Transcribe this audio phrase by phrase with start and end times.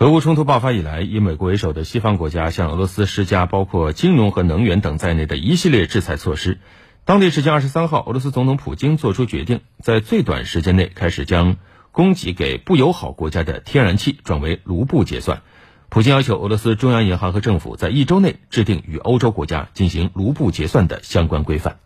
[0.00, 6.58] 俄乌冲突爆发以来，以美国为首的西方国家向俄罗斯施加包括金融和能源等在内的一系列制裁措施。
[7.04, 11.56] 当地时间二十三号，俄罗斯总统普京作出决定，在最短时间内开始将
[11.92, 15.42] 供给给不友好国家的天然气转为卢布结算。
[15.90, 21.76] 普京要求俄罗斯中央银行和政府在一周内制定与欧洲国家进行卢布结算的相关规范。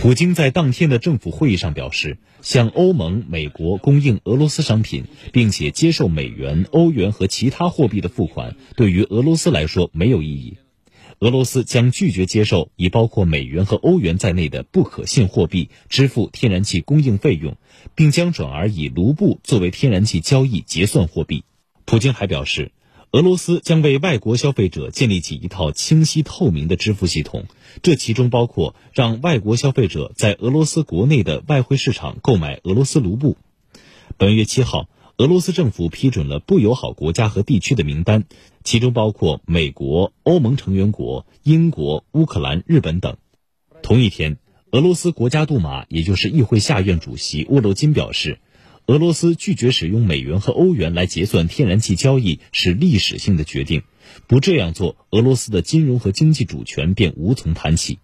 [0.00, 10.56] 普京在当天的政府会议上表示，向欧盟、美国供应俄罗斯商品，并且接受美元、欧元和其他货币的付款，对于俄罗斯来说没有意义。
[11.18, 17.58] 俄罗斯将拒绝接受以包括美元和欧元在内的不可信货币支付天然气供应费用，
[17.94, 21.44] 并将转而以卢布作为天然气交易结算货币。
[21.84, 22.72] 普京还表示，
[23.12, 27.46] 俄罗斯将为外国消费者建立起一套清晰透明的支付系统，
[27.82, 33.36] 这其中包括让外国消费者在俄罗斯国内的外汇市场购买俄罗斯卢布。
[34.16, 38.26] 本月七号，俄罗斯政府批准了不友好国家和地区的名单，
[38.62, 43.16] 其中包括美国、欧盟成员国、英国、乌克兰、日本等。
[43.82, 44.36] 同一天，
[44.70, 48.38] 俄罗斯国家杜马，也就是议会下院主席沃洛金表示。
[48.90, 53.84] 俄罗斯拒绝使用美元和欧元来结算天然气交易是历史性的决定，
[54.26, 58.00] 不这样做，俄罗斯的金融和经济主权便无从谈起。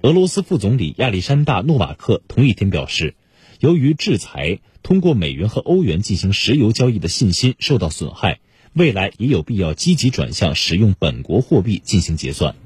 [0.00, 3.16] 俄罗斯副总理亚历山大·诺瓦克同一天表示，
[3.60, 8.40] 由于制裁，通过美元和欧元进行石油交易的信心受到损害，
[8.72, 12.56] 未来也有必要积极转向使用本国货币进行结算。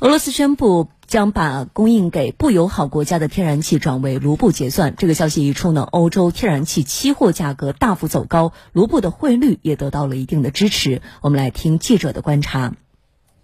[0.00, 0.88] 俄罗斯宣布。
[1.10, 4.94] 将把供应给不友好国家的天然气转为卢布结算。
[4.96, 11.02] 这个消息一出呢，欧洲天然气期货价格大幅走高，卢布的汇率也得到了一定的支持。
[11.20, 12.74] 我们来听记者的观察。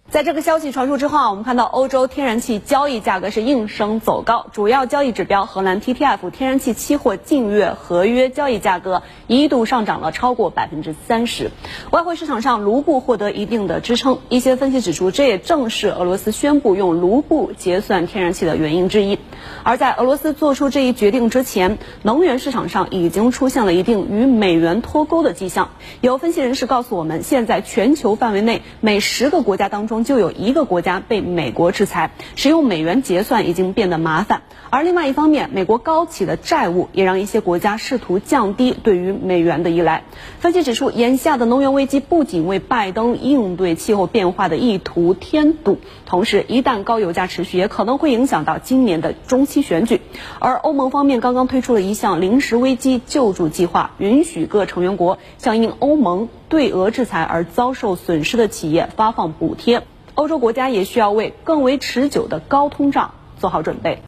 [0.09, 11.51] 在这个消息传出之后啊，我们看到欧洲天然气交易价格是应声走高，主要交易指标荷兰 TTF 天然气期货近月合约交易价格一度上涨了超过百分之三十，
[11.91, 14.21] 外汇市场上卢布获得一定的支撑。
[14.29, 19.19] 一些分析指出，这也正是俄罗斯宣布用卢布结算天然气的原因之一。
[19.65, 25.71] 而在俄罗斯做出这一决定之前，能源市场上已经出现了一定与美元脱钩的迹象。
[26.01, 29.96] 有分析人士告诉我们，现在全球范围内每十个国家当中。
[30.05, 34.43] 就有一个国家被美国制裁，使用美元结算已经变得麻烦。
[34.69, 40.03] 而另外一方面，美国高企的债务也让一些国家试图降低对于美元的依赖。
[40.41, 50.01] 分析指出，眼下的能源危机不仅为拜登应对气候变化的意图添堵，同时一旦高油价持续，也可能会影响到今年的中期选举。
[50.41, 59.83] 而欧盟方面刚刚推出了一项临时危机救助计划，允许各成员国向应欧盟对俄制裁而遭受损失的企业发放补贴。
[60.15, 64.03] 欧洲国家也需要为更为持久的高通胀做好准备。